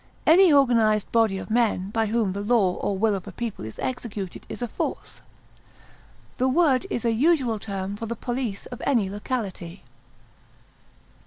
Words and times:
Any 0.25 0.51
organized 0.51 1.11
body 1.11 1.37
of 1.37 1.51
men 1.51 1.91
by 1.91 2.07
whom 2.07 2.33
the 2.33 2.41
law 2.41 2.73
or 2.77 2.97
will 2.97 3.13
of 3.13 3.27
a 3.27 3.31
people 3.31 3.63
is 3.65 3.77
executed 3.77 4.47
is 4.49 4.63
a 4.63 4.67
force; 4.67 5.21
the 6.37 6.47
word 6.49 6.87
is 6.89 7.05
a 7.05 7.11
usual 7.11 7.59
term 7.59 7.95
for 7.97 8.07
the 8.07 8.15
police 8.15 8.65
of 8.65 8.81
any 8.83 9.11
locality. 9.11 9.83